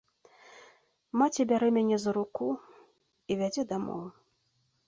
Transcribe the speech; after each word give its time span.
Маці 1.21 1.41
бярэ 1.51 1.69
мяне 1.77 1.95
за 2.05 2.11
руку 2.17 2.49
і 3.33 3.41
вядзе 3.43 3.63
дамоў. 3.75 4.03